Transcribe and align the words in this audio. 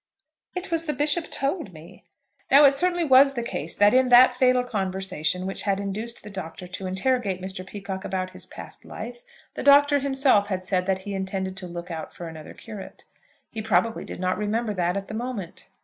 "It 0.55 0.71
was 0.71 0.85
the 0.85 0.93
Bishop 0.93 1.29
told 1.29 1.73
me." 1.73 2.03
Now 2.49 2.65
it 2.65 2.73
certainly 2.73 3.03
was 3.03 3.33
the 3.35 3.43
case 3.43 3.75
that 3.75 3.93
in 3.93 4.09
that 4.09 4.33
fatal 4.33 4.63
conversation 4.63 5.45
which 5.45 5.61
had 5.61 5.79
induced 5.79 6.23
the 6.23 6.31
Doctor 6.31 6.65
to 6.65 6.87
interrogate 6.87 7.39
Mr. 7.39 7.63
Peacocke 7.63 8.03
about 8.03 8.31
his 8.31 8.47
past 8.47 8.83
life, 8.83 9.21
the 9.53 9.61
Doctor 9.61 9.99
himself 9.99 10.47
had 10.47 10.63
said 10.63 10.87
that 10.87 11.03
he 11.05 11.13
intended 11.13 11.55
to 11.57 11.67
look 11.67 11.91
out 11.91 12.15
for 12.15 12.27
another 12.27 12.55
curate. 12.55 13.03
He 13.51 13.61
probably 13.61 14.03
did 14.03 14.19
not 14.19 14.39
remember 14.39 14.73
that 14.73 14.97
at 14.97 15.07
the 15.07 15.13
moment. 15.13 15.69